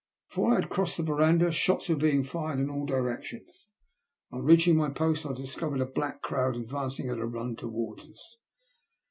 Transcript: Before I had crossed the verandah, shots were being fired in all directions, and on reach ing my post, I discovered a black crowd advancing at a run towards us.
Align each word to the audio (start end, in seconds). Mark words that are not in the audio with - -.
Before 0.29 0.53
I 0.53 0.55
had 0.55 0.69
crossed 0.71 0.97
the 0.97 1.03
verandah, 1.03 1.51
shots 1.51 1.87
were 1.87 1.95
being 1.95 2.23
fired 2.23 2.59
in 2.59 2.71
all 2.71 2.87
directions, 2.87 3.67
and 4.31 4.39
on 4.41 4.45
reach 4.47 4.67
ing 4.67 4.75
my 4.75 4.89
post, 4.89 5.27
I 5.27 5.33
discovered 5.33 5.79
a 5.79 5.85
black 5.85 6.23
crowd 6.23 6.55
advancing 6.55 7.07
at 7.09 7.19
a 7.19 7.25
run 7.27 7.55
towards 7.55 8.09
us. 8.09 8.37